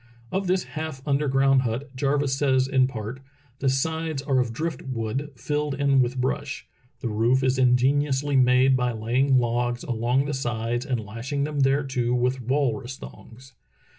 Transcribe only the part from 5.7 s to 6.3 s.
in with